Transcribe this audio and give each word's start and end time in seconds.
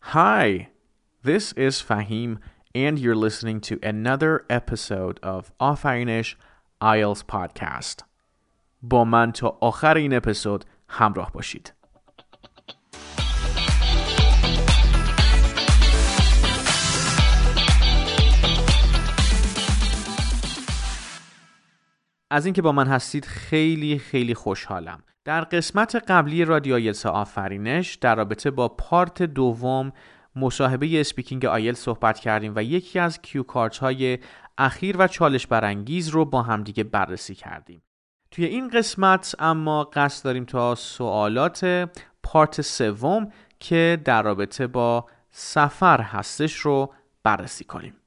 Hi, 0.00 0.68
this 1.24 1.52
is 1.52 1.80
Fahim, 1.80 2.38
and 2.74 2.98
you're 2.98 3.14
listening 3.14 3.60
to 3.62 3.78
another 3.82 4.44
episode 4.50 5.18
of 5.22 5.50
آفرینش 5.58 6.36
IELTS 6.82 7.22
Podcast. 7.22 8.04
با 8.82 9.04
من 9.04 9.32
تا 9.32 9.58
آخر 9.60 9.96
این 9.96 10.14
اپیزود 10.14 10.64
همراه 10.88 11.32
باشید. 11.32 11.72
از 22.30 22.44
اینکه 22.44 22.62
با 22.62 22.72
من 22.72 22.86
هستید 22.86 23.24
خیلی 23.24 23.98
خیلی 23.98 24.34
خوشحالم. 24.34 25.02
در 25.24 25.40
قسمت 25.40 25.96
قبلی 26.08 26.44
رادیو 26.44 26.74
آیلتس 26.74 27.06
آفرینش 27.06 27.94
در 27.94 28.14
رابطه 28.14 28.50
با 28.50 28.68
پارت 28.68 29.22
دوم 29.22 29.92
مصاحبه 30.36 31.00
speaking 31.00 31.44
آیلتس 31.44 31.74
صحبت 31.74 32.18
کردیم 32.18 32.52
و 32.56 32.62
یکی 32.62 32.98
از 32.98 33.22
cue 33.22 33.42
card 33.42 33.78
های 33.78 34.18
اخیر 34.58 34.96
و 34.98 35.08
چالش 35.08 35.46
برانگیز 35.46 36.08
رو 36.08 36.24
با 36.24 36.42
همدیگه 36.42 36.84
بررسی 36.84 37.34
کردیم. 37.34 37.82
توی 38.30 38.44
این 38.44 38.68
قسمت 38.68 39.34
اما 39.38 39.84
قصد 39.84 40.24
داریم 40.24 40.44
تا 40.44 40.74
سوالات 40.74 41.90
part 42.22 42.60
سوم 42.60 43.32
که 43.58 43.98
در 44.04 44.22
رابطه 44.22 44.66
با 44.66 45.06
سفر 45.30 46.00
هستش 46.00 46.56
رو 46.56 46.94
بررسی 47.22 47.64
کنیم. 47.64 47.99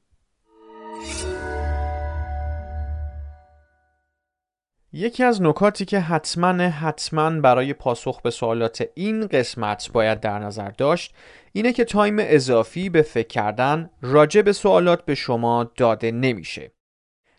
یکی 4.95 5.23
از 5.23 5.41
نکاتی 5.41 5.85
که 5.85 5.99
حتما 5.99 6.63
حتما 6.63 7.29
برای 7.29 7.73
پاسخ 7.73 8.21
به 8.21 8.31
سوالات 8.31 8.83
این 8.95 9.27
قسمت 9.27 9.91
باید 9.93 10.19
در 10.19 10.39
نظر 10.39 10.69
داشت 10.69 11.15
اینه 11.53 11.73
که 11.73 11.85
تایم 11.85 12.15
اضافی 12.19 12.89
به 12.89 13.01
فکر 13.01 13.27
کردن 13.27 13.89
راجع 14.01 14.41
به 14.41 14.53
سوالات 14.53 15.05
به 15.05 15.15
شما 15.15 15.71
داده 15.75 16.11
نمیشه. 16.11 16.71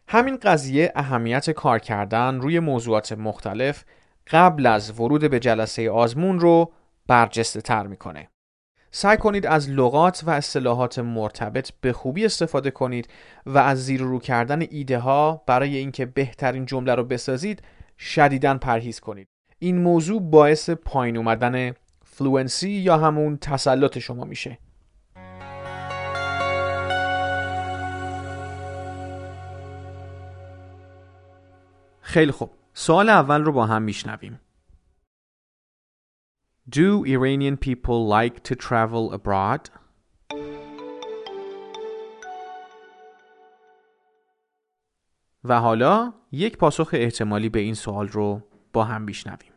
همین 0.09 0.37
قضیه 0.37 0.93
اهمیت 0.97 1.51
کار 1.51 1.79
کردن 1.79 2.41
روی 2.41 2.59
موضوعات 2.59 3.13
مختلف 3.13 3.85
قبل 4.31 4.67
از 4.67 5.01
ورود 5.01 5.31
به 5.31 5.41
جلسه 5.41 5.91
آزمون 5.91 6.41
رو 6.41 6.73
برجسته 7.07 7.61
تر 7.61 7.87
می‌کنه. 7.87 8.29
سعی 8.97 9.17
کنید 9.17 9.47
از 9.47 9.71
لغات 9.71 10.23
و 10.27 10.31
اصطلاحات 10.31 10.99
مرتبط 10.99 11.71
به 11.81 11.93
خوبی 11.93 12.25
استفاده 12.25 12.71
کنید 12.71 13.09
و 13.47 13.59
از 13.59 13.85
زیر 13.85 14.01
رو 14.01 14.19
کردن 14.19 14.63
ایده 14.71 14.99
ها 14.99 15.43
برای 15.47 15.77
اینکه 15.77 16.07
بهترین 16.07 16.67
جمله 16.67 16.95
رو 16.95 17.05
بسازید 17.05 17.63
شدیداً 17.99 18.59
پرهیز 18.59 19.01
کنید. 19.01 19.29
این 19.59 19.79
موضوع 19.79 20.23
باعث 20.23 20.71
پایین 20.71 21.17
اومدن 21.17 21.73
فلوئنسی 22.05 22.71
یا 22.71 22.99
همون 22.99 23.37
تسلط 23.37 23.99
شما 23.99 24.25
میشه. 24.25 24.59
خیلی 32.01 32.33
خوب. 32.33 32.51
سوال 32.75 33.09
اول 33.09 33.43
رو 33.43 33.53
با 33.53 33.67
هم 33.67 33.83
میشنویم. 33.83 34.41
Do 36.70 37.04
Iranian 37.04 37.58
people 37.58 38.06
like 38.06 38.44
to 38.44 38.56
travel 38.56 39.12
abroad? 39.12 39.70
و 45.44 45.60
حالا 45.60 46.14
یک 46.32 46.58
پاسخ 46.58 46.90
احتمالی 46.94 47.50
به 47.50 47.60
این 47.60 47.74
سوال 47.74 48.08
رو 48.08 48.42
با 48.74 48.84
هم 48.84 49.06
بیشنویم. 49.06 49.54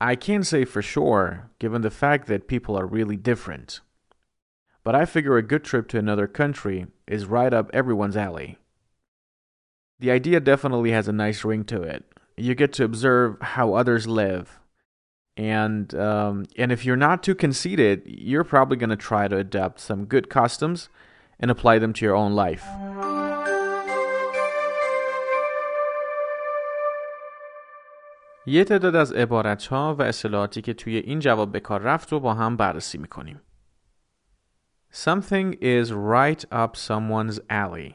I 0.00 0.14
can't 0.14 0.46
say 0.46 0.64
for 0.64 0.80
sure, 0.80 1.50
given 1.58 1.82
the 1.82 1.90
fact 1.90 2.28
that 2.28 2.46
people 2.46 2.76
are 2.76 2.86
really 2.86 3.16
different. 3.16 3.80
But 4.84 4.94
I 4.94 5.04
figure 5.04 5.36
a 5.36 5.42
good 5.42 5.64
trip 5.64 5.88
to 5.88 5.98
another 5.98 6.28
country 6.28 6.86
is 7.06 7.26
right 7.26 7.52
up 7.52 7.68
everyone's 7.74 8.16
alley. 8.16 8.58
The 9.98 10.12
idea 10.12 10.38
definitely 10.40 10.92
has 10.92 11.08
a 11.08 11.12
nice 11.12 11.44
ring 11.44 11.64
to 11.64 11.82
it. 11.82 12.04
You 12.36 12.54
get 12.54 12.72
to 12.74 12.84
observe 12.84 13.36
how 13.54 13.74
others 13.74 14.06
live, 14.06 14.60
and 15.36 15.94
um, 15.94 16.46
and 16.58 16.72
if 16.72 16.84
you're 16.84 16.96
not 16.96 17.22
too 17.22 17.34
conceited, 17.34 18.02
you're 18.04 18.44
probably 18.44 18.76
going 18.76 18.90
to 18.90 18.96
try 18.96 19.28
to 19.28 19.36
adapt 19.36 19.78
some 19.80 20.04
good 20.04 20.28
customs 20.28 20.88
and 21.40 21.50
apply 21.50 21.78
them 21.78 21.92
to 21.92 22.04
your 22.04 22.16
own 22.16 22.32
life. 22.34 22.64
یه 28.46 28.64
تعداد 28.64 28.96
از 28.96 29.12
عبارت 29.12 29.66
ها 29.66 29.94
و 29.94 30.02
اصطلاحاتی 30.02 30.62
که 30.62 30.74
توی 30.74 30.96
این 30.96 31.18
جواب 31.18 31.52
به 31.52 31.60
کار 31.60 31.80
رفت 31.80 32.12
رو 32.12 32.20
با 32.20 32.34
هم 32.34 32.56
بررسی 32.56 32.98
میکنیم. 32.98 33.40
Something 34.92 35.54
is 35.60 35.92
right 35.92 36.44
up 36.52 36.76
someone's 36.76 37.38
alley. 37.50 37.94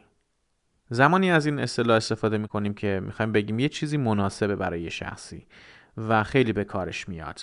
زمانی 0.90 1.32
از 1.32 1.46
این 1.46 1.60
اصطلاح 1.60 1.98
استفاده 1.98 2.38
میکنیم 2.38 2.74
که 2.74 3.02
میخوایم 3.06 3.32
بگیم 3.32 3.60
یه 3.60 3.70
چیزی 3.70 3.98
مناسبه 3.98 4.56
برای 4.56 4.92
شخصی. 4.92 5.48
و 6.09 6.25
خیلی 6.25 6.53
به 6.53 6.65
کارش 6.65 7.09
میاد. 7.09 7.41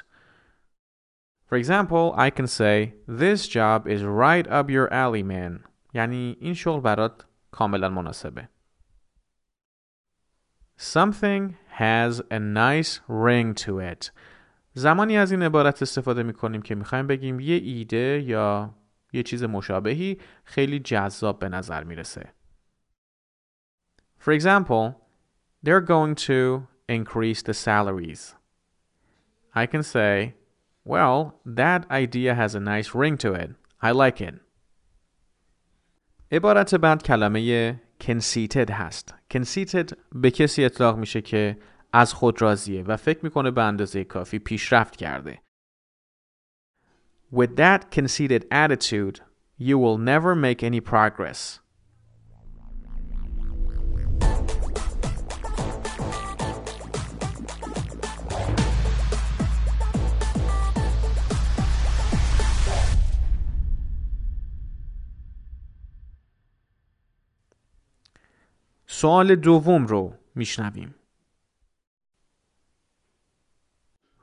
For 1.50 1.58
example, 1.58 2.14
I 2.18 2.30
can 2.30 2.48
say 2.48 2.94
this 3.08 3.48
job 3.48 3.88
is 3.88 4.02
right 4.04 4.48
up 4.48 4.70
your 4.70 4.88
alley 4.92 5.24
man. 5.24 5.70
یعنی 5.94 6.38
این 6.40 6.54
شغل 6.54 6.80
برات 6.82 7.26
کاملا 7.52 7.90
مناسبه. 7.90 8.50
Something 10.80 11.54
has 11.80 12.22
a 12.32 12.40
nice 12.40 13.00
ring 13.08 13.54
to 13.66 13.80
it. 13.94 14.12
زمانی 14.74 15.18
از 15.18 15.32
این 15.32 15.44
عبارت 15.44 15.82
استفاده 15.82 16.24
می 16.24 16.34
کنیم 16.34 16.62
که 16.62 16.76
می‌خوایم 16.76 17.08
بگیم 17.08 17.40
یه 17.40 17.56
ایده 17.56 18.24
یا 18.26 18.76
یه 19.14 19.24
چیز 19.24 19.44
مشابهی 19.44 20.22
خیلی 20.44 20.80
جذاب 20.80 21.40
به 21.40 21.50
نظر 21.50 21.84
می‌رسه. 21.84 22.34
For 24.20 24.34
example, 24.40 24.94
they're 25.66 25.86
going 25.88 26.16
to 26.16 26.68
increase 26.90 27.42
the 27.44 27.54
salaries. 27.54 28.45
I 29.55 29.67
can 29.67 29.83
say, 29.83 30.35
well, 30.85 31.41
that 31.45 31.91
idea 31.91 32.35
has 32.35 32.55
a 32.55 32.61
nice 32.61 32.95
ring 32.95 33.17
to 33.19 33.33
it. 33.35 33.51
I 33.83 33.91
like 33.93 34.21
it. 34.21 34.35
عبارت 36.33 36.75
بعد 36.75 37.03
کلمه 37.03 37.81
conceited 38.01 38.71
هست. 38.71 39.15
conceited 39.35 39.95
به 40.13 40.31
کسی 40.31 40.65
اطلاق 40.65 40.99
میشه 40.99 41.21
که 41.21 41.59
از 41.93 42.15
خود 42.15 42.43
راضیه 42.43 42.83
و 42.83 42.97
فکر 42.97 43.19
میکنه 43.23 43.51
به 43.51 43.63
اندازه 43.63 44.05
کافی 44.05 44.39
پیشرفت 44.39 44.97
کرده. 44.97 45.39
With 47.33 47.57
that 47.57 47.91
conceited 47.91 48.45
attitude, 48.51 49.21
you 49.59 49.79
will 49.79 49.99
never 49.99 50.35
make 50.35 50.63
any 50.63 50.81
progress. 50.81 51.61
سوال 69.05 69.37
دوم 69.37 69.87
رو 69.87 70.15
میشنویم. 70.35 70.95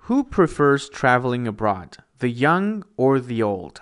Who 0.07 0.23
prefers 0.23 0.89
traveling 0.89 1.47
abroad, 1.47 1.97
the 2.19 2.29
young 2.29 2.83
or 2.97 3.19
the 3.19 3.43
old? 3.43 3.79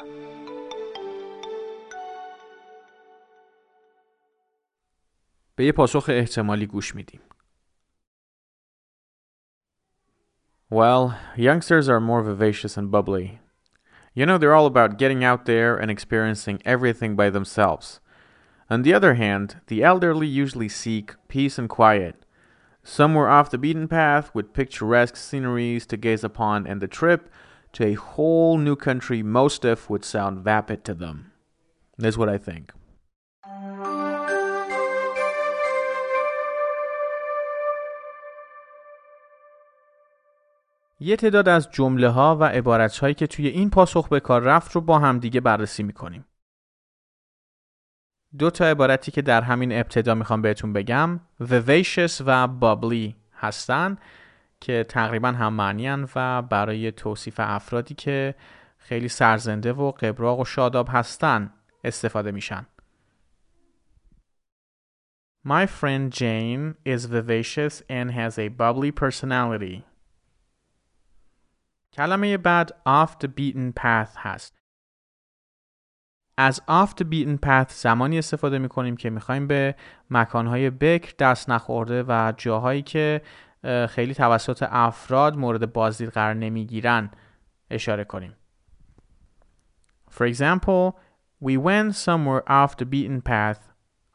به 5.56 5.66
یه 5.66 5.72
پاسخ 5.72 6.09
احتمالی 6.09 6.66
گوش 6.66 6.96
میدیم. 6.96 7.22
Well, 10.72 11.14
youngsters 11.38 11.88
are 11.88 12.00
more 12.00 12.23
vivacious 12.23 12.76
and 12.76 12.91
bubbly. 12.91 13.40
You 14.16 14.26
know, 14.26 14.38
they're 14.38 14.56
all 14.56 14.66
about 14.66 14.97
getting 14.97 15.23
out 15.23 15.46
there 15.46 15.78
and 15.78 15.91
experiencing 15.91 16.59
everything 16.66 17.16
by 17.16 17.29
themselves. 17.29 18.00
On 18.70 18.82
the 18.82 18.94
other 18.94 19.14
hand, 19.14 19.62
the 19.67 19.84
elderly 19.84 20.28
usually 20.28 20.70
seek 20.70 21.16
peace 21.28 21.58
and 21.59 21.70
quiet. 21.70 22.16
Somewhere 22.84 23.29
off 23.29 23.50
the 23.50 23.58
beaten 23.58 23.88
path 23.88 24.34
with 24.34 24.53
picturesque 24.53 25.17
sceneries 25.17 25.85
to 25.88 25.97
gaze 25.97 26.23
upon, 26.23 26.67
and 26.67 26.82
the 26.82 26.88
trip 26.88 27.29
to 27.73 27.85
a 27.85 27.94
whole 27.94 28.58
new 28.58 28.76
country 28.76 29.22
most 29.22 29.66
of 29.66 29.90
would 29.90 30.06
sound 30.06 30.40
vapid 30.40 30.84
to 30.85 30.94
them. 30.94 31.32
That's 31.97 32.17
what 32.17 32.29
I 32.29 32.38
think. 32.38 32.72
یه 41.00 41.16
تعداد 41.16 41.50
از 41.50 41.70
جمله 41.72 42.09
ها 42.09 42.35
و 42.35 42.44
عبارت 42.44 42.97
هایی 42.97 43.14
که 43.14 43.28
توی 43.28 43.47
این 43.47 43.70
پاسخ 43.70 44.08
به 44.09 44.20
کار 44.20 44.41
رفت 44.41 44.72
رو 44.72 44.82
با 44.82 45.00
هم 45.00 45.20
دیگه 45.20 45.41
بررسی 45.41 45.84
میکنیم. 45.84 46.26
دو 48.38 48.50
تا 48.50 48.65
عبارتی 48.65 49.10
که 49.10 49.22
در 49.22 49.42
همین 49.42 49.72
ابتدا 49.72 50.15
می‌خوام 50.15 50.42
بهتون 50.42 50.72
بگم 50.72 51.21
vivacious 51.42 52.22
و 52.27 52.48
bubbly 52.60 53.15
هستن 53.34 53.98
که 54.60 54.84
تقریبا 54.88 55.28
هم 55.28 55.53
معنی 55.53 56.06
و 56.16 56.42
برای 56.42 56.92
توصیف 56.92 57.34
افرادی 57.38 57.94
که 57.94 58.34
خیلی 58.78 59.09
سرزنده 59.09 59.72
و 59.72 59.91
قبراق 59.91 60.41
و 60.41 60.44
شاداب 60.44 60.88
هستن 60.91 61.53
استفاده 61.84 62.30
میشن. 62.30 62.66
My 65.47 65.66
friend 65.66 66.12
Jane 66.12 66.74
is 66.84 67.06
vivacious 67.06 67.82
and 67.88 68.10
has 68.10 68.38
a 68.38 68.48
bubbly 68.48 68.92
personality. 68.92 69.82
کلمه 71.92 72.36
بعد 72.36 72.72
off 72.86 73.10
the 73.24 73.28
beaten 73.28 73.72
path 73.72 74.16
هست. 74.16 74.59
از 76.42 76.63
off 76.69 76.91
the 77.01 77.04
beaten 77.04 77.39
path 77.47 77.72
زمانی 77.72 78.19
استفاده 78.19 78.59
می 78.59 78.69
کنیم 78.69 78.97
که 78.97 79.10
می‌خوایم 79.10 79.47
به 79.47 79.75
مکانهای 80.10 80.71
بکر 80.71 81.15
دست 81.19 81.51
نخورده 81.51 82.04
و 82.09 82.33
جاهایی 82.37 82.83
که 82.83 83.22
خیلی 83.89 84.15
توسط 84.15 84.66
افراد 84.71 85.37
مورد 85.37 85.72
بازدید 85.72 86.09
قرار 86.09 86.34
نمی‌گیرن 86.34 87.10
اشاره 87.71 88.04
کنیم. 88.04 88.37
For 90.10 90.27
example, 90.34 90.92
we 91.45 91.57
went 91.57 91.95
somewhere 91.95 92.42
off 92.48 92.77
the 92.77 92.84
beaten 92.84 93.21
path 93.21 93.60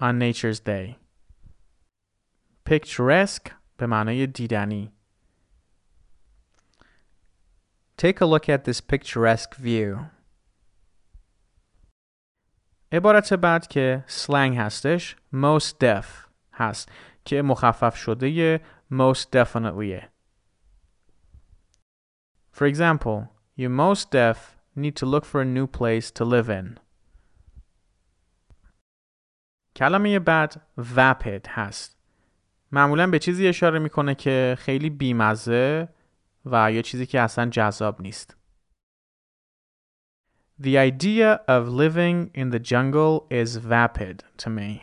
on 0.01 0.19
Nature's 0.19 0.59
Day. 0.59 0.95
Picturesque 2.69 3.51
به 3.77 3.85
معنای 3.87 4.27
دیدنی. 4.27 4.91
Take 8.01 8.21
a 8.21 8.25
look 8.25 8.49
at 8.49 8.63
this 8.63 8.81
picturesque 8.81 9.55
view. 9.61 10.14
عبارت 12.95 13.33
بعد 13.33 13.67
که 13.67 14.03
slang 14.07 14.57
هستش 14.57 15.15
most 15.33 15.73
deaf 15.83 16.05
هست 16.53 16.89
که 17.25 17.41
مخفف 17.41 17.95
شده 17.95 18.61
most 18.91 19.25
definitely. 19.31 20.01
For 22.53 22.65
example, 22.65 23.27
you 23.59 23.69
most 23.69 24.11
deaf 24.11 24.37
need 24.77 24.95
to 24.95 25.05
look 25.05 25.25
for 25.25 25.41
a 25.41 25.45
new 25.45 25.67
place 25.67 26.11
to 26.11 26.25
live 26.25 26.49
in. 26.49 26.79
کلمه 29.75 30.19
بعد 30.19 30.61
vapid 30.95 31.47
هست. 31.49 31.97
معمولا 32.71 33.07
به 33.07 33.19
چیزی 33.19 33.47
اشاره 33.47 33.79
می‌کنه 33.79 34.15
که 34.15 34.55
خیلی 34.59 34.89
بیمزه 34.89 35.89
و 36.45 36.71
یا 36.71 36.81
چیزی 36.81 37.05
که 37.05 37.21
اصلا 37.21 37.45
جذاب 37.45 38.01
نیست. 38.01 38.37
The 40.58 40.76
idea 40.76 41.40
of 41.48 41.68
living 41.68 42.30
in 42.34 42.50
the 42.50 42.58
jungle 42.58 43.26
is 43.30 43.56
vapid 43.56 44.24
to 44.36 44.50
me. 44.50 44.82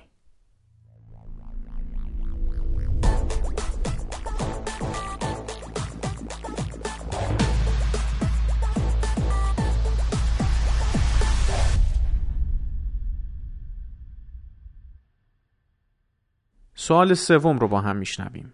سوال 16.88 17.14
سوم 17.14 17.58
رو 17.58 17.68
با 17.68 17.82
هم 17.82 17.96
میشنویم. 17.98 18.54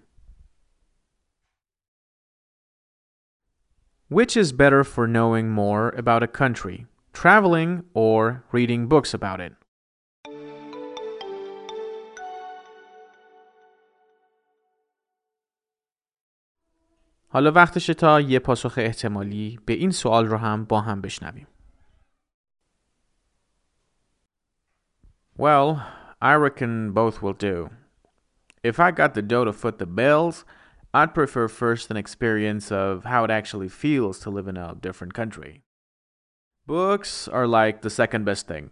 Which 4.09 4.37
is 4.37 4.51
better 4.51 4.83
for 4.83 5.07
knowing 5.07 5.49
more 5.49 5.89
about 5.95 6.23
a 6.23 6.27
country, 6.27 6.87
traveling 7.17 7.83
or 7.93 8.43
reading 8.51 8.87
books 8.87 9.13
about 9.13 9.39
it? 9.39 9.53
حالا 17.33 17.51
وقتشه 17.51 17.93
تا 17.93 18.21
یه 18.21 18.39
پاسخ 18.39 18.73
احتمالی 18.77 19.59
به 19.65 19.73
این 19.73 19.91
سوال 19.91 20.27
رو 20.27 20.37
هم 20.37 20.65
با 20.65 20.81
هم 20.81 21.01
بشنویم. 21.01 21.47
Well, 25.37 25.81
I 26.21 26.35
reckon 26.35 26.91
both 26.91 27.21
will 27.23 27.33
do. 27.33 27.69
If 28.63 28.79
I 28.79 28.91
got 28.91 29.13
the 29.13 29.21
dough 29.21 29.45
to 29.45 29.51
foot 29.51 29.79
the 29.79 29.87
bills, 29.87 30.45
I'd 30.93 31.15
prefer 31.15 31.47
first 31.47 31.89
an 31.89 31.97
experience 31.97 32.71
of 32.71 33.03
how 33.05 33.23
it 33.23 33.31
actually 33.31 33.67
feels 33.67 34.19
to 34.19 34.29
live 34.29 34.47
in 34.47 34.57
a 34.57 34.75
different 34.75 35.13
country. 35.15 35.63
Books 36.67 37.27
are 37.27 37.47
like 37.47 37.81
the 37.81 37.89
second 37.89 38.25
best 38.25 38.47
thing. 38.47 38.71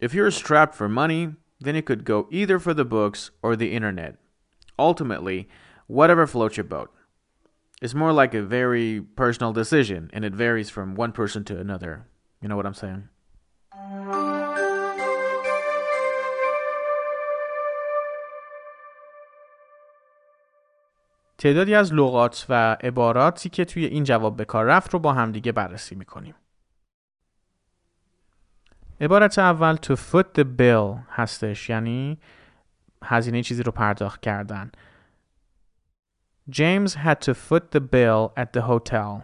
If 0.00 0.14
you're 0.14 0.30
strapped 0.30 0.74
for 0.74 0.88
money, 0.88 1.34
then 1.60 1.74
you 1.74 1.82
could 1.82 2.04
go 2.04 2.28
either 2.30 2.58
for 2.58 2.74
the 2.74 2.84
books 2.84 3.30
or 3.42 3.56
the 3.56 3.72
internet. 3.72 4.16
Ultimately, 4.78 5.48
whatever 5.86 6.26
floats 6.26 6.56
your 6.56 6.64
boat. 6.64 6.90
It's 7.80 7.94
more 7.94 8.12
like 8.12 8.34
a 8.34 8.42
very 8.42 9.00
personal 9.00 9.52
decision, 9.52 10.10
and 10.12 10.24
it 10.24 10.34
varies 10.34 10.70
from 10.70 10.96
one 10.96 11.12
person 11.12 11.44
to 11.44 11.58
another. 11.58 12.06
You 12.42 12.48
know 12.48 12.56
what 12.56 12.66
I'm 12.66 12.74
saying? 12.74 13.08
تعدادی 21.38 21.74
از 21.74 21.94
لغات 21.94 22.46
و 22.48 22.76
عباراتی 22.80 23.48
که 23.48 23.64
توی 23.64 23.84
این 23.84 24.04
جواب 24.04 24.36
به 24.36 24.44
کار 24.44 24.64
رفت 24.64 24.92
رو 24.92 24.98
با 24.98 25.12
همدیگه 25.12 25.52
بررسی 25.52 25.94
میکنیم. 25.94 26.34
عبارت 29.03 29.39
اول 29.39 29.75
to 29.75 29.95
foot 29.95 30.39
the 30.39 30.43
bill 30.59 30.99
هستش 31.09 31.69
یعنی 31.69 32.19
هزینه 33.03 33.43
چیزی 33.43 33.63
رو 33.63 33.71
پرداخت 33.71 34.21
کردن. 34.21 34.71
James 36.49 36.89
had 36.89 37.21
to 37.21 37.33
foot 37.33 37.63
the 37.71 37.79
bill 37.79 38.31
at 38.37 38.53
the 38.53 38.61
hotel. 38.61 39.23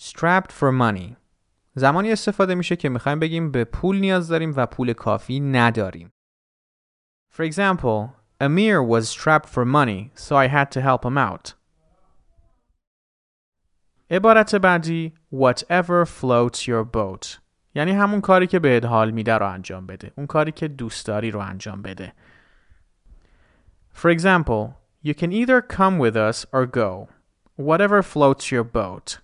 Strapped 0.00 0.52
for 0.52 0.72
money 0.72 1.16
زمانی 1.74 2.12
استفاده 2.12 2.54
میشه 2.54 2.76
که 2.76 2.88
می‌خوایم 2.88 3.20
بگیم 3.20 3.50
به 3.50 3.64
پول 3.64 3.98
نیاز 3.98 4.28
داریم 4.28 4.52
و 4.56 4.66
پول 4.66 4.92
کافی 4.92 5.40
نداریم. 5.40 6.12
For 7.32 7.44
example, 7.50 8.08
Amir 8.40 8.82
was 8.82 9.08
strapped 9.08 9.48
for 9.48 9.64
money, 9.64 10.10
so 10.14 10.36
I 10.36 10.46
had 10.46 10.70
to 10.72 10.80
help 10.80 11.04
him 11.04 11.18
out. 11.18 11.54
عبارت 14.14 14.54
بعدی 14.54 15.12
whatever 15.34 16.06
floats 16.06 16.58
your 16.58 16.84
boat 16.96 17.38
یعنی 17.74 17.92
همون 17.92 18.20
کاری 18.20 18.46
که 18.46 18.58
بهت 18.58 18.84
حال 18.84 19.10
میده 19.10 19.34
رو 19.34 19.48
انجام 19.48 19.86
بده 19.86 20.12
اون 20.16 20.26
کاری 20.26 20.52
که 20.52 20.68
دوست 20.68 21.06
داری 21.06 21.30
رو 21.30 21.40
انجام 21.40 21.82
بده 21.82 22.12
For 23.94 24.10
example, 24.10 24.62
you 25.02 25.14
can 25.14 25.32
either 25.32 25.62
come 25.62 25.98
with 25.98 26.16
us 26.16 26.46
or 26.52 26.66
go. 26.66 27.08
Whatever 27.56 28.02
floats 28.02 28.50
your 28.50 28.64
boat. 28.64 29.18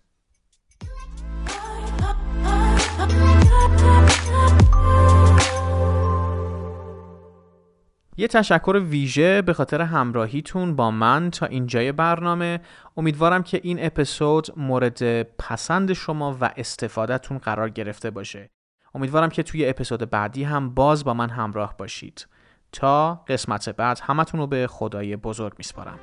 یه 8.20 8.28
تشکر 8.28 8.82
ویژه 8.90 9.42
به 9.42 9.52
خاطر 9.52 9.80
همراهیتون 9.80 10.76
با 10.76 10.90
من 10.90 11.30
تا 11.30 11.46
اینجای 11.46 11.92
برنامه. 11.92 12.60
امیدوارم 12.96 13.42
که 13.42 13.60
این 13.62 13.86
اپیزود 13.86 14.46
مورد 14.56 15.22
پسند 15.22 15.92
شما 15.92 16.36
و 16.40 16.50
استفادهتون 16.56 17.38
قرار 17.38 17.68
گرفته 17.68 18.10
باشه. 18.10 18.50
امیدوارم 18.94 19.28
که 19.28 19.42
توی 19.42 19.68
اپیزود 19.68 20.10
بعدی 20.10 20.44
هم 20.44 20.74
باز 20.74 21.04
با 21.04 21.14
من 21.14 21.30
همراه 21.30 21.76
باشید. 21.76 22.26
تا 22.72 23.14
قسمت 23.14 23.68
بعد 23.68 24.00
همتون 24.02 24.40
رو 24.40 24.46
به 24.46 24.66
خدای 24.66 25.16
بزرگ 25.16 25.52
میسپارم. 25.58 25.98